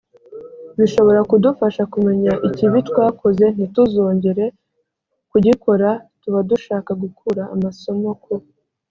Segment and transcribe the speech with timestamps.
[0.77, 4.45] bishobora kudufasha kumenya ikibi twakoze ntituzongere
[5.31, 5.89] kugikora
[6.21, 8.33] tuba dushaka gukura amasomo ku